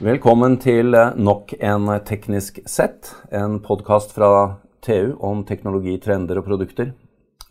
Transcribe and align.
Velkommen 0.00 0.54
til 0.56 0.94
eh, 0.96 1.10
nok 1.20 1.50
en 1.60 1.90
Teknisk 2.08 2.62
sett, 2.64 3.10
en 3.36 3.58
podkast 3.60 4.14
fra 4.16 4.28
TU 4.80 5.10
om 5.20 5.42
teknologi, 5.44 5.98
trender 6.00 6.38
og 6.40 6.46
produkter. 6.46 6.94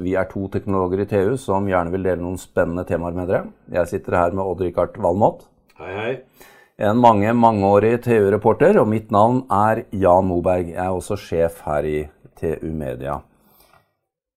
Vi 0.02 0.15
er 0.18 0.25
to 0.31 0.47
teknologer 0.49 1.04
i 1.04 1.05
TU 1.12 1.35
som 1.38 1.67
gjerne 1.70 1.93
vil 1.93 2.07
dele 2.07 2.23
noen 2.23 2.39
spennende 2.41 2.88
temaer 2.89 3.13
med 3.13 3.30
dere. 3.30 3.43
Jeg 3.70 3.91
sitter 3.91 4.17
her 4.17 4.34
med 4.34 4.49
Odd-Rikard 4.49 4.98
Valmot. 4.98 5.43
Hei, 5.77 5.91
hei. 5.93 6.16
En 6.89 6.98
mange, 6.98 7.35
mangeårig 7.38 7.99
TU-reporter, 8.07 8.81
og 8.81 8.89
mitt 8.95 9.13
navn 9.13 9.43
er 9.54 9.84
Jan 9.93 10.25
Moberg. 10.31 10.71
Jeg 10.73 10.81
er 10.88 10.97
også 10.97 11.20
sjef 11.21 11.61
her 11.68 11.86
i 11.86 12.00
TU 12.34 12.71
Media. 12.73 13.20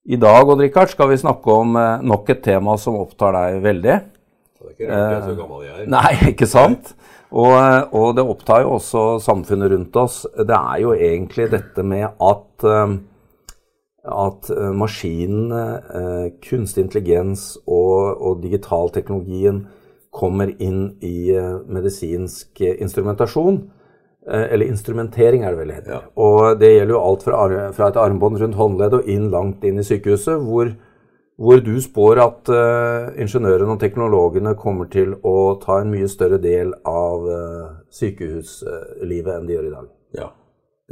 I 0.04 0.20
dag 0.20 0.52
Odd-Rikard, 0.52 0.92
skal 0.92 1.08
vi 1.14 1.22
snakke 1.24 1.56
om 1.64 1.80
eh, 1.80 2.04
nok 2.12 2.28
et 2.36 2.44
tema 2.44 2.76
som 2.76 3.00
opptar 3.00 3.32
deg 3.38 3.62
veldig. 3.64 3.98
Det 4.60 4.68
er 4.68 4.76
ikke 4.76 4.92
rart 4.92 5.00
jeg 5.00 5.16
er 5.16 5.26
så 5.30 5.40
gammel 5.40 5.64
jeg 5.64 5.80
er. 5.80 5.90
Nei, 5.96 6.12
ikke 6.34 6.52
sant? 6.58 6.92
Og, 7.32 7.94
og, 7.96 8.10
det 8.16 8.24
opptar 8.28 8.64
jo 8.64 8.76
også 8.76 9.02
samfunnet 9.24 9.72
rundt 9.72 9.96
oss. 9.96 10.22
Det 10.36 10.56
er 10.56 10.82
jo 10.82 10.92
egentlig 10.92 11.48
dette 11.54 11.84
med 11.86 12.04
at, 12.04 12.66
eh, 12.68 12.96
at 14.12 14.50
eh, 14.52 14.72
maskinene, 14.76 15.62
eh, 16.00 16.26
kunstig 16.44 16.84
intelligens 16.84 17.54
og, 17.64 18.20
og 18.20 18.42
digitalteknologien 18.44 19.64
kommer 20.12 20.50
inn 20.60 20.90
i 21.00 21.32
medisinsk 21.72 22.60
instrumentasjon. 22.60 23.62
Eller 24.28 24.68
instrumentering, 24.68 25.40
er 25.42 25.54
det 25.54 25.58
vel 25.58 25.70
det 25.72 25.76
heter. 25.78 25.94
Ja. 25.94 26.00
Og 26.20 26.58
det 26.60 26.68
gjelder 26.68 26.92
jo 26.92 27.00
alt 27.00 27.24
fra, 27.24 27.38
fra 27.72 27.88
et 27.88 27.96
armbånd 27.98 28.36
rundt 28.42 28.58
håndleddet 28.58 29.00
og 29.00 29.08
inn 29.08 29.30
langt 29.32 29.64
inn 29.64 29.80
i 29.80 29.86
sykehuset, 29.88 30.36
hvor 30.44 30.68
hvor 31.42 31.62
du 31.64 31.74
spår 31.82 32.20
at 32.22 32.50
uh, 32.54 33.08
ingeniørene 33.18 33.74
og 33.74 33.80
teknologene 33.82 34.54
kommer 34.58 34.86
til 34.92 35.16
å 35.26 35.56
ta 35.62 35.80
en 35.82 35.90
mye 35.90 36.10
større 36.10 36.38
del 36.42 36.70
av 36.86 37.26
uh, 37.26 37.72
sykehuslivet 37.90 39.32
enn 39.34 39.48
de 39.48 39.56
gjør 39.56 39.66
i 39.66 39.72
dag. 39.72 39.88
Ja, 40.20 40.28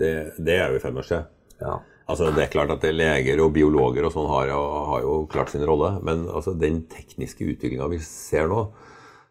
det, 0.00 0.10
det 0.42 0.56
er 0.58 0.72
jo 0.72 0.80
i 0.80 0.82
ferd 0.82 0.96
med 0.96 1.04
å 1.04 1.06
skje. 1.06 1.20
Ja. 1.60 1.76
Altså, 2.10 2.32
det 2.34 2.42
er 2.42 2.50
klart 2.50 2.72
at 2.74 2.82
det 2.82 2.90
er 2.90 2.98
leger 2.98 3.42
og 3.44 3.52
biologer 3.54 4.08
og 4.08 4.14
sånn 4.14 4.26
har, 4.32 4.50
har, 4.50 5.04
jo 5.04 5.20
klart 5.30 5.52
sin 5.52 5.62
rolle. 5.66 5.92
Men 6.06 6.24
altså, 6.26 6.56
den 6.58 6.82
tekniske 6.90 7.46
utviklinga 7.52 7.86
vi 7.92 8.00
ser 8.02 8.50
nå, 8.50 8.64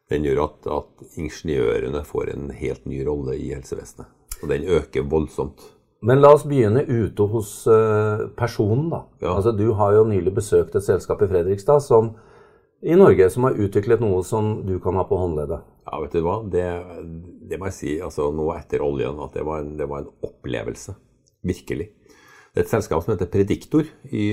den 0.09 0.23
gjør 0.25 0.45
at, 0.45 0.69
at 0.77 1.19
ingeniørene 1.19 2.05
får 2.07 2.31
en 2.31 2.47
helt 2.55 2.87
ny 2.87 3.01
rolle 3.07 3.35
i 3.35 3.51
helsevesenet. 3.51 4.07
Og 4.39 4.47
den 4.53 4.69
øker 4.71 5.09
voldsomt. 5.11 5.65
Men 5.99 6.21
la 6.23 6.31
oss 6.31 6.45
begynne 6.47 6.85
ute 6.87 7.25
hos 7.27 7.51
uh, 7.67 8.29
personen, 8.39 8.87
da. 8.91 9.03
Ja. 9.19 9.33
Altså, 9.35 9.51
du 9.51 9.73
har 9.75 9.97
jo 9.97 10.05
nylig 10.07 10.31
besøkt 10.37 10.77
et 10.79 10.85
selskap 10.85 11.21
i 11.25 11.27
Fredrikstad 11.27 11.83
som, 11.83 12.13
i 12.79 12.95
Norge 12.95 13.27
som 13.33 13.49
har 13.49 13.59
utviklet 13.59 13.99
noe 13.99 14.21
som 14.23 14.61
du 14.67 14.77
kan 14.83 14.95
ha 14.95 15.03
på 15.07 15.19
håndleddet. 15.19 15.65
Ja, 15.89 15.99
vet 15.99 16.15
du 16.15 16.21
hva? 16.23 16.37
Det, 16.47 16.65
det 17.49 17.59
må 17.59 17.67
jeg 17.67 17.75
si 17.75 17.95
altså, 18.05 18.29
nå 18.31 18.47
etter 18.55 18.83
oljen 18.85 19.19
at 19.25 19.35
det 19.35 19.43
var, 19.47 19.65
en, 19.65 19.73
det 19.79 19.89
var 19.91 20.05
en 20.05 20.11
opplevelse. 20.23 20.95
Virkelig. 21.49 21.89
Det 22.49 22.61
er 22.61 22.65
et 22.65 22.71
selskap 22.71 23.03
som 23.03 23.13
heter 23.13 23.29
Prediktor 23.31 23.87
i 24.09 24.23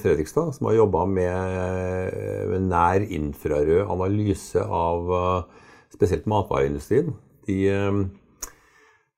Fredrikstad, 0.00 0.52
som 0.56 0.68
har 0.68 0.76
jobba 0.76 1.06
med, 1.10 2.18
med 2.52 2.68
nær 2.68 3.02
infrarød 3.02 3.88
analyse 3.88 4.60
av 4.60 5.08
uh, 5.08 5.64
spesielt 5.94 6.28
matvareindustrien. 6.30 7.14
De... 7.48 7.58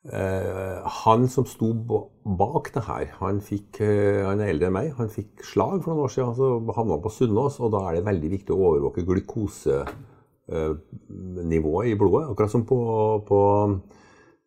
Uh, 0.07 0.87
han 1.03 1.25
som 1.27 1.43
sto 1.51 1.73
bak 1.75 2.69
det 2.77 2.85
her, 2.87 3.09
han, 3.19 3.41
fikk, 3.43 3.81
uh, 3.83 4.23
han 4.29 4.39
er 4.43 4.53
eldre 4.53 4.67
enn 4.69 4.77
meg, 4.77 4.93
han 4.95 5.09
fikk 5.11 5.43
slag 5.43 5.83
for 5.83 5.91
noen 5.91 6.07
år 6.07 6.13
siden. 6.15 6.35
Så 6.39 6.63
havna 6.77 7.03
på 7.03 7.11
Sunnaas, 7.11 7.59
og 7.59 7.75
da 7.75 7.81
er 7.89 7.95
det 7.99 8.07
veldig 8.07 8.31
viktig 8.37 8.53
å 8.55 8.63
overvåke 8.71 9.03
glukosenivået 9.09 11.87
uh, 11.89 11.91
i 11.91 11.99
blodet. 11.99 12.31
Akkurat 12.31 12.55
som 12.55 12.63
på, 12.69 12.79
på, 13.27 13.39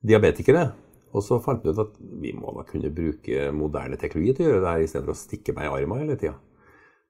diabetikere. 0.08 0.64
Og 1.10 1.22
så 1.26 1.34
fant 1.44 1.64
vi 1.66 1.74
ut 1.74 1.82
at 1.82 1.94
vi 2.22 2.32
må 2.38 2.54
da 2.56 2.64
kunne 2.68 2.96
bruke 2.96 3.52
moderne 3.56 3.98
teknologi 4.00 4.34
til 4.38 4.46
å 4.46 4.50
gjøre 4.54 4.64
det 4.64 4.72
her, 4.72 4.84
istedenfor 4.86 5.16
å 5.18 5.24
stikke 5.26 5.52
meg 5.58 5.64
i 5.66 5.74
armen 5.74 6.04
hele 6.06 6.20
tida. 6.22 6.36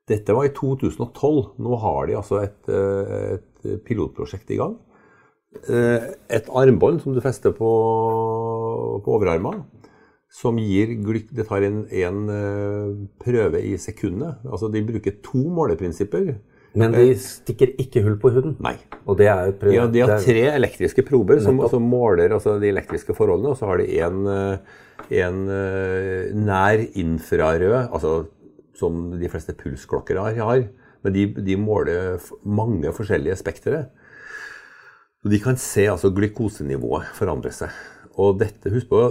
Dette 0.09 0.33
var 0.33 0.43
i 0.47 0.55
2012. 0.57 1.61
Nå 1.61 1.71
har 1.83 2.01
de 2.09 2.13
altså 2.17 2.35
et, 2.41 2.61
et 2.65 3.61
pilotprosjekt 3.85 4.49
i 4.55 4.57
gang 4.57 4.73
et 5.49 6.49
armbånd 6.53 7.01
som 7.03 7.15
du 7.15 7.21
fester 7.23 7.53
på, 7.55 7.69
på 9.01 9.15
overarmen, 9.15 9.63
som 10.29 10.59
gir 10.61 10.91
Det 11.33 11.47
tar 11.49 11.65
en, 11.65 11.79
en 11.89 12.19
prøve 13.17 13.61
i 13.65 13.73
sekundet. 13.81 14.43
Altså 14.45 14.69
de 14.69 14.83
bruker 14.85 15.17
to 15.25 15.41
måleprinsipper. 15.49 16.35
Men 16.77 16.93
de 16.93 17.15
stikker 17.17 17.73
ikke 17.81 18.03
hull 18.05 18.19
på 18.21 18.29
huden? 18.35 18.53
Nei. 18.61 18.75
Og 19.09 19.17
det 19.17 19.29
er 19.31 19.55
prøve, 19.57 19.73
ja, 19.73 19.87
de 19.89 20.03
har 20.05 20.19
tre 20.21 20.43
elektriske 20.53 21.01
prober 21.07 21.41
som 21.41 21.57
som, 21.71 21.81
måler 21.81 22.29
altså, 22.35 22.59
de 22.61 22.69
elektriske 22.69 23.15
forholdene. 23.17 23.55
Og 23.55 23.57
så 23.57 23.71
har 23.71 23.81
de 23.81 23.87
en, 24.05 24.19
en 25.23 25.39
nær 26.45 26.85
infrarød, 26.93 27.89
altså 27.89 28.19
som 28.79 29.09
de 29.19 29.29
fleste 29.31 29.55
pulsklokker 29.57 30.21
har. 30.21 30.67
Men 31.03 31.15
de, 31.15 31.25
de 31.33 31.57
måler 31.59 32.19
mange 32.43 32.91
forskjellige 32.95 33.39
spektre. 33.39 33.87
De 35.27 35.35
kan 35.43 35.57
se 35.59 35.83
altså 35.91 36.13
glukosenivået 36.15 37.09
forandre 37.17 37.51
seg. 37.51 37.73
Og 38.19 38.37
dette, 38.39 38.71
husk 38.71 38.87
på, 38.87 39.01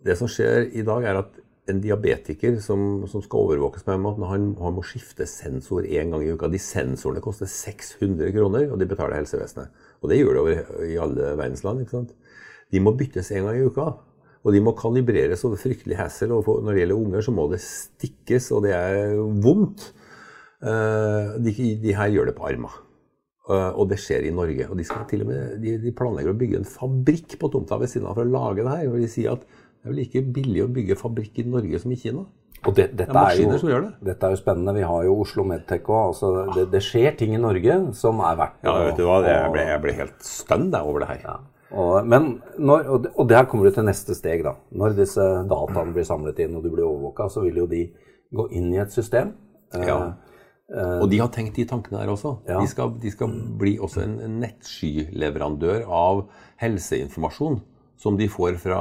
det 0.00 0.16
som 0.16 0.30
skjer 0.30 0.70
i 0.72 0.84
dag, 0.86 1.04
er 1.04 1.18
at 1.20 1.36
en 1.68 1.82
diabetiker 1.84 2.56
som, 2.64 3.04
som 3.10 3.20
skal 3.20 3.44
overvåkes 3.44 3.84
på 3.84 3.92
en 3.92 4.02
måte, 4.02 4.24
han, 4.30 4.54
han 4.56 4.74
må 4.74 4.84
skifte 4.88 5.28
sensor 5.28 5.84
én 5.84 6.14
gang 6.14 6.24
i 6.24 6.32
uka. 6.32 6.48
De 6.48 6.58
sensorene 6.60 7.20
koster 7.20 7.50
600 7.50 8.32
kroner, 8.34 8.70
og 8.72 8.80
de 8.80 8.88
betaler 8.88 9.20
helsevesenet. 9.20 9.76
Og 10.00 10.08
det 10.10 10.22
gjør 10.22 10.32
det 10.32 10.42
over 10.46 10.84
i 10.88 10.98
alle 11.04 11.34
verdens 11.36 11.64
land. 11.66 11.84
ikke 11.84 11.98
sant? 11.98 12.16
De 12.72 12.80
må 12.80 12.96
byttes 12.96 13.28
én 13.36 13.44
gang 13.44 13.60
i 13.60 13.68
uka. 13.68 13.90
Og 14.40 14.56
de 14.56 14.64
må 14.64 14.72
kalibreres 14.72 15.44
over 15.44 15.60
fryktelig 15.60 16.00
hassle. 16.00 16.32
Og 16.32 16.64
når 16.64 16.72
det 16.72 16.86
gjelder 16.86 17.04
unger, 17.04 17.26
så 17.26 17.36
må 17.36 17.50
det 17.52 17.60
stikkes, 17.60 18.48
og 18.56 18.64
det 18.64 18.72
er 18.80 19.18
vondt. 19.44 19.90
Uh, 20.64 21.36
de, 21.40 21.52
de 21.84 21.92
her 21.96 22.16
gjør 22.16 22.32
det 22.32 22.40
på 22.40 22.48
armer. 22.48 22.80
Uh, 23.50 23.70
og 23.74 23.88
det 23.90 23.96
skjer 23.98 24.28
i 24.28 24.34
Norge. 24.34 24.68
Og 24.70 24.76
de, 24.78 24.84
skal 24.86 25.06
til 25.10 25.24
og 25.24 25.30
med, 25.32 25.56
de, 25.62 25.72
de 25.82 25.90
planlegger 25.96 26.30
å 26.30 26.38
bygge 26.38 26.60
en 26.60 26.68
fabrikk 26.68 27.34
på 27.40 27.48
tomta 27.50 27.78
ved 27.80 27.90
siden 27.90 28.06
av 28.06 28.14
for 28.20 28.22
å 28.28 28.30
lage 28.30 28.62
det 28.62 28.74
her. 28.76 28.90
Og 28.92 29.00
de 29.02 29.08
sier 29.10 29.32
at 29.34 29.42
det 29.42 29.88
er 29.88 29.90
vel 29.90 29.98
like 30.04 30.22
billig 30.36 30.62
å 30.62 30.68
bygge 30.76 30.98
fabrikk 31.00 31.40
i 31.42 31.46
Norge 31.50 31.80
som 31.82 31.90
i 31.90 31.98
Kina. 31.98 32.22
Og 32.68 32.74
det, 32.76 32.90
dette, 32.92 33.08
Det 33.16 33.20
er 33.24 33.38
jo, 33.40 33.78
det. 33.80 33.92
dette 34.04 34.26
er 34.28 34.34
jo 34.34 34.38
spennende. 34.38 34.74
Vi 34.76 34.84
har 34.84 35.04
jo 35.06 35.14
Oslo 35.22 35.46
Medtech 35.48 35.86
òg. 35.88 36.10
Altså, 36.12 36.32
det, 36.54 36.66
det 36.74 36.82
skjer 36.84 37.16
ting 37.16 37.32
i 37.34 37.40
Norge 37.40 37.78
som 37.96 38.20
er 38.20 38.36
verdt 38.36 38.68
Ja, 38.68 38.74
vet 38.84 39.00
du 39.00 39.06
hva? 39.08 39.16
Jeg 39.24 39.54
ble, 39.54 39.64
jeg 39.72 39.82
ble 39.86 39.94
helt 40.02 40.28
stønn 40.28 40.68
over 40.76 41.00
det 41.06 41.08
her. 41.14 41.22
Ja. 41.24 41.38
Og, 41.70 42.06
men 42.10 42.26
når, 42.58 42.88
og 43.14 43.28
der 43.30 43.46
kommer 43.48 43.70
du 43.70 43.74
til 43.78 43.86
neste 43.88 44.14
steg. 44.18 44.42
da. 44.44 44.56
Når 44.76 44.98
disse 44.98 45.26
dataene 45.48 45.94
blir 45.96 46.04
samlet 46.06 46.42
inn 46.44 46.58
og 46.58 46.66
du 46.66 46.70
blir 46.74 46.84
overvåka, 46.84 47.30
så 47.32 47.46
vil 47.46 47.62
jo 47.62 47.66
de 47.70 47.86
gå 48.36 48.46
inn 48.58 48.68
i 48.74 48.82
et 48.82 48.92
system. 48.94 49.32
Eh, 49.74 49.86
Ja. 49.88 50.00
Og 50.70 51.08
de 51.10 51.18
har 51.18 51.30
tenkt 51.34 51.56
de 51.58 51.64
tankene 51.66 51.98
der 51.98 52.12
også. 52.12 52.36
Ja. 52.46 52.60
De, 52.60 52.68
skal, 52.70 52.92
de 53.02 53.10
skal 53.10 53.32
bli 53.58 53.72
også 53.82 54.04
en 54.04 54.20
en 54.22 54.38
nettskyleverandør 54.44 55.82
av 55.86 56.24
helseinformasjon 56.62 57.58
som 58.00 58.16
de 58.16 58.28
får 58.32 58.56
fra, 58.62 58.78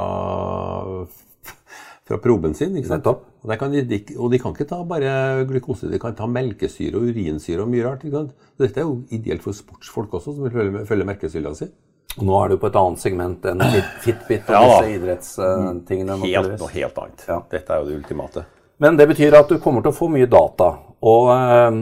fra 2.08 2.20
proben 2.24 2.54
sin. 2.56 2.78
ikke 2.78 2.92
sant? 2.92 3.10
Og, 3.10 3.26
de, 3.74 3.82
de, 3.90 4.00
og 4.18 4.32
de 4.32 4.40
kan 4.40 4.54
ikke 4.56 4.70
ta 4.70 4.80
bare 4.88 5.44
glukose, 5.50 5.90
de 5.92 6.00
kan 6.00 6.16
ta 6.16 6.28
melkesyre 6.30 7.00
og 7.00 7.10
urinsyre 7.10 7.66
og 7.66 7.72
mye 7.74 7.86
rart. 7.88 8.06
ikke 8.06 8.22
sant? 8.22 8.48
Så 8.56 8.66
dette 8.68 8.84
er 8.84 8.88
jo 8.88 9.02
ideelt 9.16 9.44
for 9.44 9.58
sportsfolk 9.58 10.14
også, 10.22 10.36
som 10.36 10.48
vil 10.48 10.56
følge, 10.56 10.86
følge 10.88 11.10
merkesyra 11.10 11.56
si. 11.58 11.68
Og 12.20 12.26
nå 12.26 12.38
er 12.44 12.52
du 12.52 12.60
på 12.60 12.70
et 12.72 12.78
annet 12.80 13.02
segment 13.02 13.44
enn 13.52 13.66
Fitbit 14.04 14.48
og 14.50 14.56
Ja 14.56 14.64
disse 14.70 14.96
idrettstingene. 14.96 16.22
Helt 16.26 16.56
noe 16.56 16.72
helt 16.74 17.04
annet. 17.04 17.28
Ja. 17.30 17.42
Dette 17.52 17.76
er 17.76 17.84
jo 17.84 17.90
det 17.92 18.00
ultimate. 18.00 18.46
Men 18.80 18.96
det 19.00 19.08
betyr 19.12 19.36
at 19.36 19.50
du 19.52 19.58
kommer 19.60 19.84
til 19.84 19.92
å 19.92 19.98
få 19.98 20.08
mye 20.12 20.28
data. 20.32 20.70
Og, 21.04 21.30
eh, 21.34 21.80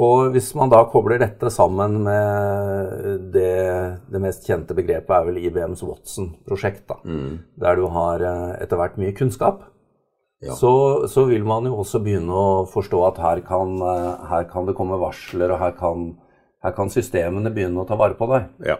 og 0.00 0.30
hvis 0.34 0.52
man 0.56 0.70
da 0.72 0.82
kobler 0.88 1.18
dette 1.20 1.50
sammen 1.52 1.98
med 2.06 3.32
det, 3.34 4.00
det 4.12 4.20
mest 4.22 4.46
kjente 4.48 4.76
begrepet 4.76 5.10
er 5.16 5.26
vel 5.28 5.40
IBMs 5.42 5.82
Watson-prosjekt, 5.84 6.86
da, 6.88 6.96
der 7.64 7.76
du 7.80 7.86
har 7.92 8.24
eh, 8.24 8.48
etter 8.64 8.80
hvert 8.80 8.96
mye 9.00 9.12
kunnskap, 9.16 9.66
Ja. 10.40 10.54
så, 10.56 11.04
så 11.12 11.26
vil 11.28 11.42
man 11.44 11.66
jo 11.68 11.74
også 11.82 11.98
begynne 12.00 12.32
å 12.32 12.64
forstå 12.64 13.00
at 13.10 13.18
her 13.20 13.40
kan, 13.44 13.74
eh, 13.84 14.22
her 14.30 14.46
kan 14.48 14.64
det 14.64 14.72
komme 14.78 14.96
varsler, 14.96 15.52
og 15.52 15.58
her 15.60 15.74
kan, 15.76 16.14
her 16.64 16.72
kan 16.72 16.88
systemene 16.88 17.52
begynne 17.52 17.82
å 17.82 17.88
ta 17.88 17.98
vare 18.00 18.16
på 18.16 18.24
deg. 18.30 18.46
Ja. 18.64 18.78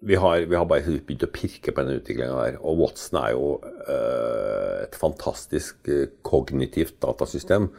Vi 0.00 0.14
har, 0.16 0.46
vi 0.46 0.54
har 0.56 0.64
bare 0.70 0.80
begynt 1.02 1.26
å 1.26 1.32
pirke 1.34 1.74
på 1.74 1.82
denne 1.82 1.98
utviklinga 1.98 2.36
der. 2.44 2.54
Og 2.62 2.78
Watson 2.80 3.18
er 3.20 3.34
jo 3.34 3.48
et 3.60 4.69
fantastisk 5.00 5.88
eh, 5.88 6.06
kognitivt 6.26 6.98
datasystem 7.02 7.70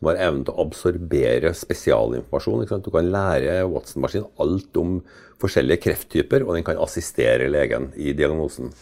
som 0.00 0.08
har 0.08 0.20
evnen 0.24 0.46
til 0.46 0.56
å 0.56 0.64
absorbere 0.64 1.52
spesialinformasjon. 1.56 2.80
Du 2.80 2.90
kan 2.94 3.12
lære 3.12 3.60
Watson-maskinen 3.68 4.30
alt 4.40 4.80
om 4.80 4.98
forskjellige 5.40 5.84
krefttyper, 5.84 6.46
og 6.46 6.56
den 6.56 6.64
kan 6.64 6.80
assistere 6.80 7.50
legen 7.52 7.90
i 8.00 8.14
diagnosen. 8.16 8.72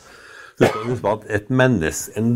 Menneske, 1.48 2.14
en, 2.18 2.30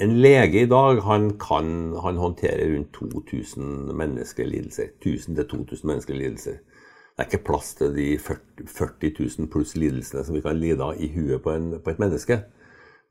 en 0.00 0.14
lege 0.20 0.62
i 0.62 0.68
dag 0.68 1.00
han 1.04 1.30
kan 1.40 1.96
han 2.04 2.20
håndterer 2.20 2.74
rundt 2.74 2.92
2000 2.96 3.90
menneskelige 3.96 4.52
lidelser. 4.52 4.92
1000-2000 5.00 5.88
menneskelige 5.88 6.22
lidelser. 6.22 6.60
det 7.16 7.26
er 7.26 7.28
ikke 7.28 7.44
plass 7.50 7.74
til 7.76 7.92
de 7.96 8.14
40, 8.18 8.68
40 8.68 9.12
000 9.18 9.50
pluss 9.52 9.74
lidelsene 9.76 10.24
som 10.24 10.36
vi 10.36 10.40
kan 10.40 10.56
lide 10.56 10.84
av 10.84 10.96
i 10.96 11.10
huet 11.12 11.42
på, 11.44 11.52
en, 11.52 11.74
på 11.80 11.92
et 11.92 12.00
menneske. 12.00 12.42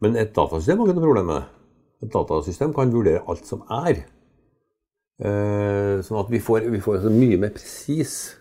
Men 0.02 0.18
et 0.18 0.34
datasystem 0.34 0.80
har 0.80 0.88
ikke 0.88 0.98
noe 0.98 1.10
problem 1.10 1.30
med 1.30 1.42
det. 1.42 1.59
Et 2.00 2.12
datasystem 2.12 2.74
kan 2.76 2.92
vurdere 2.94 3.26
alt 3.28 3.48
som 3.48 3.66
er. 3.84 4.06
Eh, 5.20 5.96
sånn 6.06 6.22
at 6.22 6.30
vi 6.32 6.40
får, 6.40 6.70
vi 6.72 6.80
får 6.84 7.10
mye 7.12 7.40
mer 7.42 7.52
presis 7.52 8.40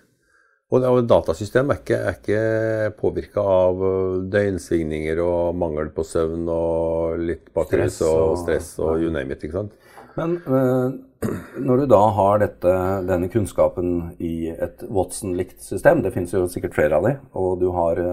og, 0.69 0.85
datasystem 1.09 1.71
er 1.73 1.79
ikke, 1.81 1.97
er 1.97 2.17
ikke 2.19 2.41
påvirka 2.99 3.41
av 3.41 3.79
øh, 3.89 4.17
døgnsvingninger 4.29 5.21
og 5.25 5.57
mangel 5.57 5.89
på 5.97 6.05
søvn 6.05 6.45
og 6.53 7.23
litt 7.25 7.49
bakgrunns 7.57 8.03
og 8.05 8.35
stress 8.43 8.75
og 8.77 9.01
you 9.01 9.09
name 9.09 9.33
it. 9.33 9.47
ikke 9.47 9.63
sant? 9.63 9.73
Men 10.19 10.37
øh, 10.45 10.99
når 11.71 11.81
du 11.81 11.87
da 11.89 12.03
har 12.19 12.43
dette, 12.45 12.75
denne 13.09 13.31
kunnskapen 13.33 13.95
i 14.21 14.51
et 14.53 14.85
Watson-likt 14.93 15.65
system, 15.65 16.05
det 16.05 16.13
finnes 16.13 16.37
jo 16.37 16.45
sikkert 16.53 16.77
flere 16.77 17.01
av 17.01 17.09
de, 17.09 17.15
og 17.33 17.57
du 17.65 17.71
har 17.73 18.05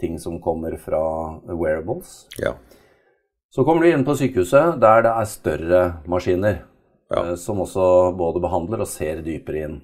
ting 0.00 0.20
som 0.22 0.38
kommer 0.40 0.78
fra 0.80 1.02
wearables, 1.50 2.28
ja. 2.40 2.54
Så 3.50 3.64
kommer 3.66 3.82
du 3.82 3.90
inn 3.90 4.06
på 4.06 4.14
sykehuset 4.18 4.78
der 4.82 5.04
det 5.06 5.10
er 5.10 5.30
større 5.30 5.82
maskiner, 6.10 6.60
ja. 7.10 7.22
som 7.34 7.62
også 7.64 7.84
både 8.18 8.42
behandler 8.42 8.84
og 8.84 8.90
ser 8.90 9.24
dypere 9.26 9.64
inn. 9.66 9.80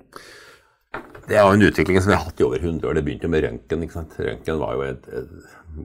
Det 1.26 1.34
er 1.34 1.42
jo 1.42 1.56
en 1.56 1.66
utvikling 1.66 1.98
som 1.98 2.12
vi 2.12 2.14
har 2.14 2.22
hatt 2.28 2.38
i 2.38 2.46
over 2.46 2.62
100 2.62 2.86
år. 2.86 2.94
Det 2.94 3.02
begynte 3.02 3.30
med 3.30 3.42
røntgen. 3.42 3.82
ikke 3.82 3.96
sant? 3.96 4.14
Røntgen 4.22 4.60
var 4.62 4.76
jo 4.76 4.84
et, 4.86 5.08
et 5.10 5.32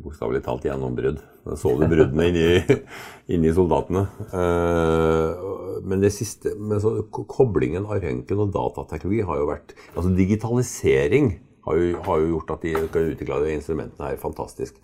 bokstavelig 0.03 0.43
talt 0.45 0.67
gjennombrudd. 0.67 1.21
Da 1.41 1.57
så 1.57 1.71
du 1.73 1.87
bruddene 1.89 2.27
inni, 2.29 2.77
inni 3.33 3.53
soldatene. 3.55 4.05
Uh, 4.29 5.81
men 5.81 6.03
det 6.03 6.13
siste, 6.13 6.53
men 6.61 6.77
så, 6.83 6.93
koblingen 7.09 7.87
av 7.89 8.03
røntgen 8.03 8.43
og 8.43 8.53
datateknologi 8.53 9.25
har 9.25 9.41
jo 9.41 9.49
vært 9.49 9.73
Altså 9.95 10.13
digitalisering 10.13 11.33
har 11.65 11.79
jo, 11.79 11.95
har 12.05 12.21
jo 12.21 12.29
gjort 12.35 12.53
at 12.53 12.67
de 12.67 12.75
kan 12.93 13.09
utvikle 13.09 13.41
de 13.41 13.55
instrumentene 13.57 14.11
her 14.11 14.21
fantastisk. 14.21 14.77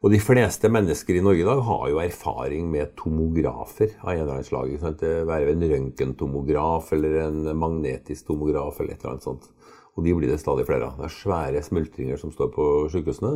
Og 0.00 0.08
de 0.14 0.18
fleste 0.22 0.68
mennesker 0.72 1.18
i 1.18 1.22
Norge 1.24 1.42
i 1.42 1.46
dag 1.46 1.58
har 1.66 1.88
jo 1.92 1.98
erfaring 2.00 2.70
med 2.72 2.94
tomografer 2.96 3.98
av 4.00 4.14
en 4.14 4.22
eller 4.22 4.32
annen 4.32 4.46
slag. 4.46 4.70
Ikke 4.72 4.84
sant? 4.86 5.02
Det 5.02 5.26
være 5.28 5.52
en 5.52 5.64
røntgentomograf 5.74 6.92
eller 6.96 7.18
en 7.26 7.50
magnetisk 7.60 8.30
tomograf 8.30 8.78
eller 8.80 8.94
et 8.94 9.02
eller 9.02 9.12
annet 9.12 9.26
sånt. 9.28 9.50
Og 9.98 10.06
de 10.06 10.14
blir 10.16 10.30
det 10.30 10.38
stadig 10.40 10.64
flere 10.68 10.88
av. 10.88 10.94
Det 10.96 11.04
er 11.04 11.12
svære 11.18 11.60
smultringer 11.66 12.20
som 12.20 12.32
står 12.32 12.48
på 12.54 12.68
sykehusene 12.94 13.34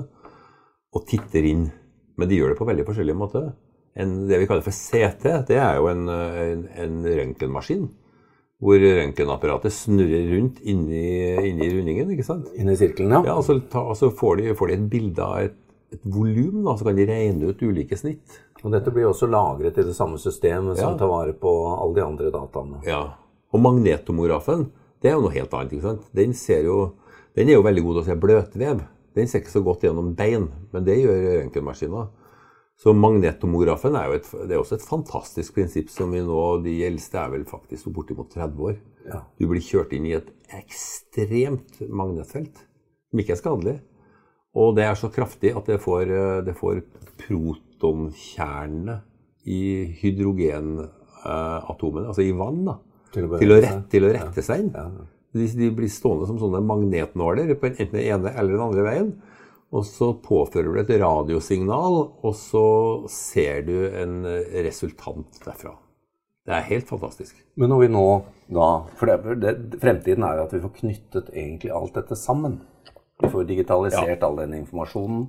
og 0.95 1.05
titter 1.11 1.51
inn. 1.51 1.67
Men 2.17 2.31
de 2.31 2.39
gjør 2.39 2.55
det 2.55 2.61
på 2.63 2.69
veldig 2.71 2.87
forskjellige 2.89 3.19
måter. 3.19 3.51
En, 4.01 4.15
det 4.31 4.39
vi 4.41 4.47
kaller 4.49 4.65
for 4.65 4.75
CT, 4.75 5.27
det 5.51 5.59
er 5.61 5.77
jo 5.77 5.91
en, 5.91 6.09
en, 6.09 6.65
en 6.81 6.97
røntgenmaskin. 7.05 7.85
Hvor 8.65 8.81
røntgenapparatet 8.81 9.75
snurrer 9.75 10.31
rundt 10.31 10.63
inni, 10.65 11.05
inni 11.51 11.69
rundingen. 11.75 12.15
ikke 12.15 12.25
sant? 12.25 12.49
Inni 12.57 12.79
sirkelen, 12.81 13.13
ja. 13.19 13.21
ja 13.29 13.37
og 13.37 13.45
så, 13.45 13.59
ta, 13.69 13.85
så 13.99 14.09
får, 14.15 14.41
de, 14.41 14.57
får, 14.57 14.73
de, 14.73 14.79
et 14.79 14.89
bilde 14.95 15.29
av 15.29 15.51
et, 15.51 15.61
et 15.97 16.07
volum, 16.07 16.65
så 16.77 16.87
kan 16.87 16.97
de 16.99 17.07
regne 17.09 17.51
ut 17.51 17.63
ulike 17.63 17.99
snitt. 17.99 18.41
Og 18.65 18.73
dette 18.73 18.93
blir 18.95 19.11
også 19.11 19.29
lagret 19.29 19.77
i 19.79 19.85
det 19.85 19.95
samme 19.97 20.19
systemet 20.21 20.79
som 20.79 20.95
ja. 20.95 20.99
tar 20.99 21.11
vare 21.11 21.35
på 21.37 21.53
alle 21.75 21.99
de 21.99 22.05
andre 22.05 22.33
dataene. 22.33 22.81
Ja. 22.89 23.03
Og 23.53 23.63
magnetomografen, 23.63 24.69
det 25.03 25.11
er 25.11 25.19
jo 25.19 25.27
noe 25.27 25.35
helt 25.35 25.53
annet. 25.55 25.75
ikke 25.77 25.89
sant? 25.91 26.07
Den, 26.17 26.33
jo, 26.65 26.79
den 27.37 27.51
er 27.51 27.59
jo 27.59 27.67
veldig 27.67 27.85
god 27.85 27.99
til 27.99 28.03
å 28.03 28.09
se 28.09 28.19
bløtvev. 28.25 28.85
Den 29.15 29.31
ser 29.31 29.45
ikke 29.45 29.53
så 29.53 29.63
godt 29.63 29.85
gjennom 29.87 30.15
bein, 30.19 30.49
men 30.73 30.87
det 30.87 30.97
gjør 30.99 31.27
røntgenmaskiner. 31.43 32.09
Så 32.81 32.91
magnetomografen 32.99 33.95
er 33.95 34.09
jo 34.09 34.17
et, 34.17 34.31
det 34.49 34.57
er 34.57 34.61
også 34.61 34.81
et 34.81 34.87
fantastisk 34.89 35.55
prinsipp 35.55 35.93
som 35.95 36.11
vi 36.11 36.25
nå 36.27 36.41
De 36.65 36.73
eldste 36.89 37.21
er 37.21 37.31
vel 37.31 37.45
faktisk 37.47 37.93
bortimot 37.95 38.33
30 38.35 38.65
år. 38.71 38.81
Ja. 39.07 39.21
Du 39.39 39.47
blir 39.47 39.63
kjørt 39.63 39.93
inn 39.95 40.09
i 40.09 40.17
et 40.17 40.33
ekstremt 40.57 41.79
magnetfelt 41.87 42.65
som 43.13 43.23
ikke 43.23 43.37
er 43.37 43.39
skadelig. 43.39 43.77
Og 44.55 44.77
det 44.77 44.85
er 44.87 44.95
så 44.99 45.09
kraftig 45.13 45.51
at 45.59 45.67
det 45.67 45.81
får, 45.83 46.05
det 46.47 46.55
får 46.59 46.75
protonkjernene 47.25 49.01
i 49.51 49.85
hydrogenatomene, 50.01 52.09
altså 52.09 52.23
i 52.25 52.33
vann, 52.37 52.65
da, 52.69 52.75
til 53.13 53.23
å, 53.27 53.29
til 53.41 53.53
å, 53.53 53.55
rette, 53.61 53.83
til 53.93 54.03
å 54.07 54.13
rette, 54.15 54.43
seg 54.47 54.57
inn. 54.63 54.73
De, 55.35 55.45
de, 55.59 55.67
blir 55.75 55.91
stående 55.91 56.27
som 56.31 56.39
sånne 56.41 56.61
magnetnåler 56.65 57.47
på 57.59 57.67
enten 57.73 57.97
den 57.97 58.07
ene 58.07 58.29
eller 58.33 58.51
den 58.55 58.67
andre 58.69 58.83
veien. 58.87 59.11
Og 59.75 59.83
så 59.89 60.07
påfører 60.23 60.71
du 60.71 60.79
et 60.85 60.99
radiosignal, 61.03 61.95
og 62.23 62.35
så 62.39 62.67
ser 63.11 63.67
du 63.67 63.77
en 63.91 64.15
resultant 64.63 65.43
derfra. 65.43 65.75
Det 66.45 66.53
er 66.53 66.67
helt 66.69 66.85
fantastisk. 66.87 67.33
Men 67.59 67.73
når 67.73 67.79
vi 67.81 67.89
nå 67.95 68.07
da 68.53 68.85
For 68.99 69.09
det, 69.09 69.37
det, 69.41 69.79
fremtiden 69.81 70.25
er 70.27 70.37
jo 70.37 70.45
at 70.45 70.53
vi 70.53 70.61
får 70.61 70.73
knyttet 70.83 71.31
egentlig 71.33 71.71
alt 71.73 71.95
dette 71.97 72.17
sammen. 72.21 72.59
Vi 73.23 73.31
får 73.31 73.45
digitalisert 73.45 74.19
ja. 74.21 74.27
all 74.27 74.41
den 74.43 74.57
informasjonen. 74.59 75.29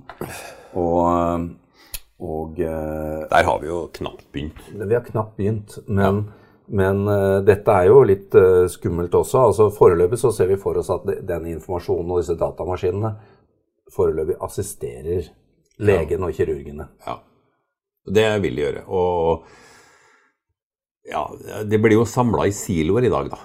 Og, 0.74 1.46
og 2.18 2.58
eh, 2.60 3.22
Der 3.30 3.46
har 3.46 3.60
vi 3.62 3.70
jo 3.70 3.84
knapt 3.94 4.26
begynt. 4.34 4.58
Vi 4.72 4.94
har 4.94 5.06
knapt 5.06 5.36
begynt, 5.38 5.78
men 5.86 6.24
ja. 6.26 6.42
Men 6.66 7.04
uh, 7.06 7.38
dette 7.46 7.70
er 7.70 7.86
jo 7.90 8.00
litt 8.06 8.34
uh, 8.34 8.66
skummelt 8.70 9.14
også. 9.14 9.44
altså 9.50 9.68
Foreløpig 9.74 10.18
så 10.18 10.32
ser 10.34 10.50
vi 10.50 10.58
for 10.58 10.78
oss 10.80 10.90
at 10.90 11.06
den 11.06 11.46
informasjonen 11.52 12.10
og 12.10 12.22
disse 12.22 12.34
datamaskinene 12.38 13.12
foreløpig 13.94 14.34
assisterer 14.42 15.28
legen 15.78 16.18
ja. 16.18 16.26
og 16.26 16.34
kirurgene. 16.34 16.88
Ja, 17.06 17.20
det 18.18 18.26
vil 18.42 18.58
de 18.58 18.64
gjøre. 18.64 18.82
Og 18.90 19.46
ja, 21.06 21.22
det 21.70 21.78
blir 21.82 22.00
jo 22.00 22.08
samla 22.08 22.48
i 22.48 22.54
siloer 22.56 23.06
i 23.06 23.12
dag, 23.12 23.30
da. 23.30 23.38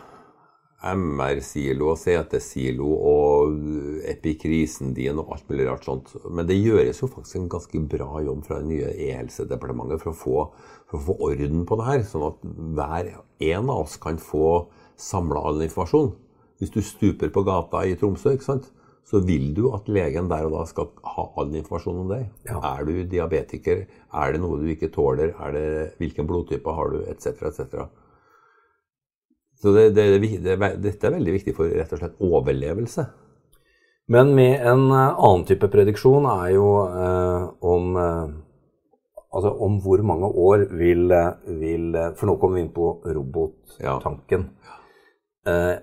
MR-silo 0.81 1.91
og 1.91 1.99
CT-silo 2.01 2.87
og 2.89 3.53
epikrisen 4.09 4.95
din 4.97 5.19
og 5.21 5.35
alt 5.35 5.49
mulig 5.51 5.67
rart 5.69 5.85
sånt. 5.85 6.13
Men 6.25 6.47
det 6.49 6.57
gjøres 6.57 7.03
jo 7.03 7.09
faktisk 7.11 7.37
en 7.37 7.51
ganske 7.53 7.83
bra 7.91 8.23
jobb 8.25 8.43
fra 8.47 8.59
det 8.61 8.69
nye 8.71 8.89
e-helsedepartementet 8.95 10.01
for 10.01 10.17
for 10.91 10.97
å 10.97 11.05
få 11.05 11.17
orden 11.29 11.63
på 11.69 11.77
det 11.79 11.87
her, 11.87 12.03
sånn 12.03 12.27
at 12.27 12.41
hver 12.75 13.11
en 13.53 13.69
av 13.69 13.85
oss 13.85 13.95
kan 14.01 14.17
få 14.19 14.67
samla 14.99 15.45
all 15.47 15.61
informasjon. 15.63 16.11
Hvis 16.59 16.73
du 16.73 16.81
stuper 16.85 17.31
på 17.33 17.45
gata 17.47 17.85
i 17.87 17.95
Tromsø, 17.97 18.35
så 18.41 19.19
vil 19.25 19.53
du 19.57 19.63
at 19.73 19.87
legen 19.89 20.27
der 20.29 20.45
og 20.45 20.53
da 20.57 20.65
skal 20.69 20.91
ha 21.15 21.25
all 21.41 21.55
informasjon 21.57 22.03
om 22.03 22.11
deg. 22.11 22.27
Ja. 22.45 22.59
Er 22.73 22.85
du 22.85 22.93
diabetiker? 23.09 23.85
Er 24.13 24.33
det 24.33 24.41
noe 24.43 24.59
du 24.61 24.67
ikke 24.69 24.91
tåler? 24.93 25.33
Det, 25.55 25.95
hvilken 26.01 26.29
blodtype 26.29 26.75
har 26.75 26.93
du? 26.93 27.01
Etc. 27.09 27.31
etc. 27.49 27.87
Så 29.61 29.73
det, 29.75 29.89
det, 29.93 30.05
det, 30.41 30.55
dette 30.81 31.07
er 31.07 31.15
veldig 31.17 31.35
viktig 31.35 31.53
for 31.57 31.69
rett 31.69 31.91
og 31.93 32.01
slett 32.01 32.23
overlevelse. 32.25 33.05
Men 34.11 34.33
med 34.35 34.65
en 34.67 34.87
eh, 34.89 35.11
annen 35.11 35.45
type 35.47 35.69
prediksjon 35.71 36.25
er 36.27 36.47
jo 36.55 36.69
eh, 36.87 37.51
om 37.73 37.99
eh, 38.05 38.39
Altså 39.31 39.47
om 39.63 39.77
hvor 39.79 40.01
mange 40.03 40.27
år 40.27 40.65
vil, 40.75 41.05
vil 41.55 41.93
For 42.19 42.27
nå 42.27 42.33
kommer 42.35 42.57
vi 42.57 42.65
inn 42.65 42.73
på 42.75 42.87
robottanken. 43.15 44.41
Ja. 44.67 44.73
Eh, 45.47 45.77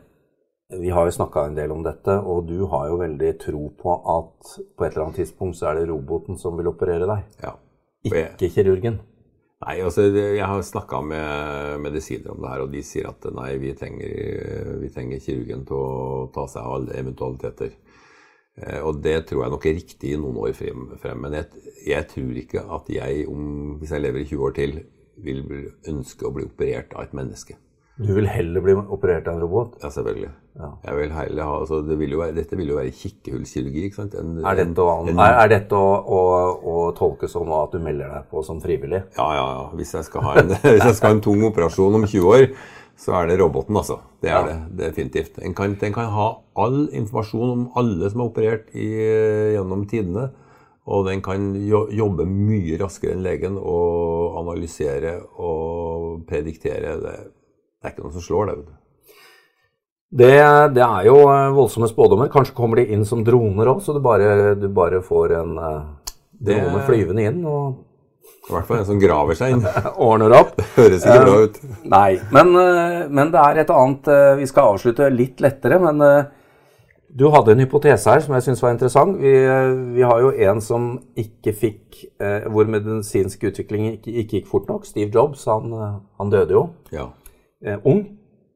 vi 0.69 0.91
har 0.93 1.09
jo 1.09 1.15
snakka 1.17 1.47
en 1.49 1.57
del 1.57 1.73
om 1.73 1.81
dette, 1.83 2.13
og 2.13 2.45
du 2.49 2.67
har 2.69 2.91
jo 2.91 2.99
veldig 3.01 3.31
tro 3.41 3.71
på 3.73 3.95
at 4.19 4.51
på 4.77 4.85
et 4.85 4.93
eller 4.93 5.07
annet 5.07 5.23
tidspunkt 5.23 5.57
så 5.57 5.71
er 5.71 5.79
det 5.79 5.89
roboten 5.89 6.37
som 6.37 6.59
vil 6.61 6.69
operere 6.69 7.09
deg. 7.09 7.25
Ja. 7.41 7.55
Ikke 8.05 8.51
kirurgen. 8.53 9.01
Nei, 9.59 9.81
altså 9.83 10.05
jeg 10.15 10.47
har 10.47 10.61
snakka 10.63 11.01
med 11.03 11.81
medisiner 11.83 12.31
om 12.31 12.45
det 12.45 12.51
her, 12.53 12.63
og 12.63 12.71
de 12.71 12.83
sier 12.87 13.09
at 13.11 13.25
nei, 13.35 13.49
vi 13.59 13.73
trenger, 13.75 14.77
vi 14.79 14.91
trenger 14.95 15.23
kirurgen 15.25 15.65
til 15.67 15.75
å 15.75 16.29
ta 16.35 16.45
seg 16.51 16.63
av 16.63 16.77
alle 16.77 16.99
eventualiteter. 17.01 17.73
Eh, 18.59 18.79
og 18.87 19.01
det 19.03 19.17
tror 19.27 19.45
jeg 19.45 19.55
nok 19.55 19.67
er 19.67 19.77
riktig 19.81 20.13
i 20.15 20.21
noen 20.21 20.39
år 20.45 20.55
frem. 20.55 20.87
frem. 21.03 21.25
Men 21.25 21.41
jeg, 21.41 21.65
jeg, 21.89 22.07
tror 22.13 22.39
ikke 22.43 22.65
at 22.79 22.93
jeg, 22.95 23.27
om, 23.31 23.49
hvis 23.81 23.95
jeg 23.95 24.05
lever 24.05 24.23
i 24.23 24.29
20 24.31 24.47
år 24.47 24.57
til, 24.61 24.79
vil 25.27 25.43
ønske 25.91 26.27
å 26.27 26.35
bli 26.35 26.47
operert 26.47 26.95
av 26.95 27.09
et 27.09 27.19
menneske. 27.19 27.59
Du 27.99 28.13
vil 28.15 28.29
heller 28.31 28.63
bli 28.63 28.75
operert 28.79 29.27
av 29.27 29.35
en 29.35 29.43
robot? 29.43 29.73
Ja, 29.83 29.89
selvfølgelig. 29.91 30.29
Ja. 30.59 30.69
Vil 30.95 31.13
ha, 31.15 31.25
altså, 31.51 31.81
det 31.83 31.97
vil 31.99 32.15
være, 32.19 32.35
dette 32.37 32.57
vil 32.59 32.71
jo 32.71 32.77
være 32.79 32.93
kikkehullkirurgi. 32.95 33.85
ikke 33.89 33.99
sant? 33.99 34.15
En, 34.19 34.37
er 34.47 34.59
dette, 34.61 34.85
å, 34.85 35.01
en, 35.03 35.19
er, 35.19 35.35
er 35.43 35.51
dette 35.51 35.79
å, 35.79 35.89
å, 35.99 36.21
å, 36.63 36.75
tolke 36.99 37.31
som 37.31 37.51
at 37.59 37.75
du 37.75 37.83
melder 37.83 38.13
deg 38.15 38.29
på 38.31 38.43
som 38.47 38.61
frivillig? 38.63 39.01
Ja, 39.17 39.27
ja. 39.35 39.47
ja. 39.57 39.65
Hvis 39.79 39.97
jeg 39.97 40.07
skal 40.07 40.27
ha 40.29 40.35
en, 40.45 40.55
hvis 40.63 40.85
jeg 40.85 40.99
skal 40.99 41.11
ha 41.11 41.17
en 41.17 41.23
tung 41.27 41.43
operasjon 41.49 41.99
om 41.99 42.07
20 42.07 42.29
år, 42.37 42.47
så 42.99 43.17
er 43.19 43.31
det 43.31 43.39
roboten, 43.43 43.79
altså. 43.79 43.99
Det 44.23 44.31
er 44.31 44.47
ja. 44.47 44.59
det 44.71 44.91
definitivt. 44.93 45.41
Den 45.43 45.57
kan, 45.59 45.75
den 45.81 45.95
kan, 45.95 46.13
ha 46.15 46.29
all 46.59 46.85
informasjon 46.87 47.55
om 47.55 47.65
alle 47.79 48.11
som 48.11 48.23
er 48.23 48.31
operert 48.31 48.71
i, 48.79 48.93
gjennom 49.57 49.83
tidene. 49.91 50.29
Og 50.89 51.03
den 51.11 51.21
kan 51.21 51.51
jobbe 51.59 52.25
mye 52.31 52.79
raskere 52.81 53.13
enn 53.17 53.27
legen 53.27 53.59
og 53.59 54.39
analysere 54.41 55.19
og 55.37 56.23
prediktere. 56.31 56.95
Det, 57.03 57.17
det 57.79 57.89
er 57.89 57.95
ikke 57.95 58.07
noen 58.07 58.17
som 58.19 58.27
slår 58.27 58.51
det. 58.51 58.59
vet. 58.59 58.77
Det, 60.09 60.31
det, 60.73 60.85
er 60.85 61.05
jo 61.05 61.19
voldsomme 61.53 61.89
spådommer. 61.91 62.31
Kanskje 62.33 62.57
kommer 62.57 62.81
de 62.81 62.87
inn 62.95 63.05
som 63.05 63.21
droner 63.25 63.69
òg, 63.69 63.83
så 63.85 63.93
du 63.93 64.01
bare, 64.01 64.55
du 64.57 64.71
bare, 64.73 65.03
får 65.05 65.35
en 65.37 65.53
uh, 65.61 66.15
drone 66.33 66.81
flyvende 66.87 67.29
inn. 67.29 67.45
og 67.45 67.85
i 68.49 68.55
hvert 68.55 68.65
fall 68.65 68.81
en 68.81 68.89
som 68.89 69.01
graver 69.01 69.37
seg 69.37 69.53
inn. 69.53 69.67
Ordner 70.09 70.33
opp. 70.39 70.57
Høres 70.79 71.05
ikke 71.05 71.21
bra 71.27 71.37
ut. 71.45 71.61
Uh, 71.61 71.77
nei, 71.93 72.11
men, 72.33 72.55
uh, 72.57 73.05
men, 73.13 73.33
det 73.35 73.45
er 73.45 73.63
et 73.63 73.73
annet 73.75 74.09
uh, 74.09 74.35
Vi 74.41 74.49
skal 74.49 74.73
avslutte 74.73 75.11
litt 75.13 75.43
lettere, 75.45 75.77
men 75.83 76.01
Du 77.19 77.27
hadde 77.33 77.53
en 77.53 77.61
hypotese 77.61 78.09
her 78.09 78.25
som 78.25 78.35
jeg 78.37 78.47
syns 78.47 78.65
var 78.65 78.73
interessant. 78.73 79.21
Vi, 79.21 79.35
vi, 79.97 80.05
har 80.05 80.25
jo 80.25 80.33
en 80.49 80.65
som 80.65 80.91
ikke 81.17 81.53
fikk 81.57 82.03
eh, 82.21 82.49
Hvor 82.53 82.69
medisinsk 82.69 83.49
utvikling 83.49 83.95
ikke, 83.95 84.13
ikke, 84.13 84.41
gikk 84.41 84.49
fort 84.49 84.69
nok. 84.69 84.89
Steve 84.89 85.13
Jobs. 85.13 85.45
Han, 85.49 85.73
han 86.21 86.33
døde 86.33 86.57
jo. 86.57 86.67
Ja. 86.93 87.11
Eh, 87.65 87.79
ung. 87.85 88.05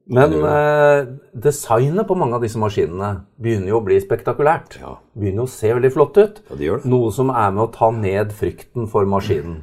Men 0.05 0.33
eh, 0.43 1.05
designet 1.45 2.07
på 2.07 2.15
mange 2.19 2.35
av 2.35 2.43
disse 2.43 2.59
maskinene 2.59 3.23
begynner 3.39 3.71
jo 3.71 3.79
å 3.79 3.85
bli 3.85 3.99
spektakulært. 4.03 4.75
Ja. 4.81 4.97
Begynner 5.15 5.45
å 5.45 5.51
se 5.51 5.71
veldig 5.71 5.91
flott 5.95 6.19
ut. 6.19 6.41
Ja, 6.49 6.57
det 6.59 6.71
det. 6.71 6.89
Noe 6.91 7.11
som 7.15 7.31
er 7.31 7.53
med 7.55 7.63
å 7.63 7.71
ta 7.71 7.91
ned 7.95 8.33
frykten 8.35 8.89
for 8.91 9.07
maskinen. 9.07 9.61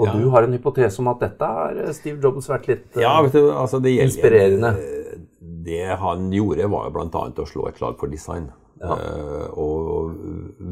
Og 0.00 0.06
Ja. 0.06 0.12
du 0.12 0.28
har 0.30 0.42
en 0.42 0.52
hypotese 0.52 1.00
om 1.00 1.08
at 1.08 1.20
dette 1.20 1.44
har 1.44 1.92
Steve 1.92 2.20
Jobs 2.22 2.48
vært 2.48 2.68
litt 2.68 2.96
eh, 2.96 3.02
Ja, 3.02 3.20
vet 3.22 3.32
du, 3.32 3.50
altså 3.52 3.80
det 3.80 3.96
gjelder, 3.96 4.08
Inspirerende. 4.08 4.76
Det 5.64 5.96
han 5.98 6.30
gjorde, 6.32 6.70
var 6.70 6.88
jo 6.88 6.90
bl.a. 6.90 7.32
å 7.36 7.46
slå 7.48 7.68
et 7.68 7.76
slag 7.76 7.98
for 7.98 8.08
design. 8.08 8.50
Uh, 8.80 9.52
og 9.60 10.14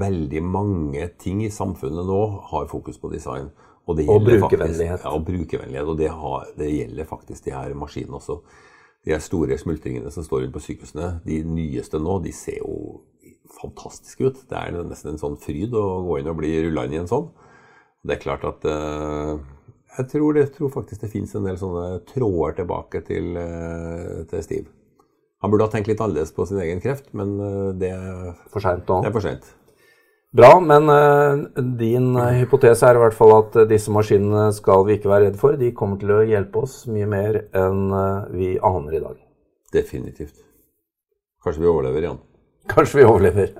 veldig 0.00 0.40
mange 0.42 1.10
ting 1.20 1.42
i 1.44 1.50
samfunnet 1.52 2.06
nå 2.08 2.20
har 2.52 2.64
fokus 2.70 2.96
på 2.96 3.10
design. 3.12 3.50
Og, 3.88 3.96
det 3.96 4.04
Og 4.12 4.20
brukervennlighet. 4.20 5.00
Faktisk, 5.00 5.08
ja, 5.08 5.12
og 5.16 5.24
brukervennlighet. 5.24 5.88
Og 5.88 5.98
det, 5.98 6.08
har, 6.12 6.48
det 6.60 6.70
gjelder 6.70 7.08
faktisk 7.08 7.46
de 7.46 7.54
her 7.56 7.74
maskinene 7.78 8.18
også. 8.20 8.38
De 9.06 9.14
her 9.14 9.22
store 9.24 9.56
smultringene 9.58 10.12
som 10.12 10.26
står 10.26 10.44
rundt 10.44 10.56
på 10.58 10.64
sykehusene, 10.66 11.12
de 11.24 11.40
nyeste 11.48 12.00
nå, 12.02 12.18
de 12.24 12.34
ser 12.36 12.60
jo 12.60 13.00
fantastiske 13.58 14.28
ut. 14.28 14.40
Det 14.50 14.58
er 14.58 14.76
nesten 14.84 15.14
en 15.14 15.20
sånn 15.20 15.38
fryd 15.40 15.72
å 15.76 15.86
gå 16.04 16.18
inn 16.20 16.28
og 16.28 16.40
bli 16.40 16.52
rulla 16.66 16.84
inn 16.84 16.98
i 16.98 17.02
en 17.02 17.10
sånn. 17.10 17.30
Det 18.04 18.18
er 18.18 18.22
klart 18.22 18.44
at 18.46 18.66
uh, 18.68 19.38
jeg 19.96 20.10
tror, 20.12 20.36
det, 20.36 20.50
tror 20.54 20.74
faktisk 20.74 21.02
det 21.06 21.12
finnes 21.12 21.32
en 21.34 21.48
del 21.48 21.56
sånne 21.58 22.02
tråder 22.12 22.60
tilbake 22.60 23.02
til, 23.08 23.32
uh, 23.40 24.26
til 24.30 24.44
Steve. 24.44 24.68
Han 25.42 25.52
burde 25.52 25.68
ha 25.68 25.72
tenkt 25.72 25.88
litt 25.90 26.00
annerledes 26.02 26.34
på 26.34 26.46
sin 26.50 26.60
egen 26.62 26.80
kreft, 26.82 27.12
men 27.14 27.36
eh, 27.38 27.68
det, 27.78 27.92
for 28.50 28.64
seint 28.64 28.88
nå. 28.90 28.96
det 29.04 29.10
er 29.12 29.14
for 29.14 29.22
sent. 29.22 29.44
Bra, 30.30 30.60
men 30.60 30.88
eh, 30.88 31.62
din 31.78 32.16
eh, 32.16 32.34
hypotese 32.42 32.84
er 32.84 32.98
i 32.98 33.00
hvert 33.00 33.16
fall 33.16 33.32
at 33.38 33.54
eh, 33.56 33.68
disse 33.70 33.92
maskinene 33.92 34.50
skal 34.52 34.84
vi 34.84 34.98
ikke 34.98 35.08
være 35.08 35.30
redd 35.30 35.38
for. 35.40 35.56
De 35.56 35.70
kommer 35.76 35.96
til 36.00 36.12
å 36.12 36.20
hjelpe 36.28 36.66
oss 36.66 36.82
mye 36.92 37.08
mer 37.08 37.40
enn 37.56 37.88
vi 38.34 38.50
aner 38.60 38.98
i 38.98 39.02
dag. 39.06 39.16
Definitivt. 39.72 40.36
Kanskje 41.44 41.64
vi 41.64 41.72
overlever 41.72 42.04
igjen. 42.04 42.20
Kanskje 42.68 43.00
vi 43.00 43.08
overlever. 43.08 43.54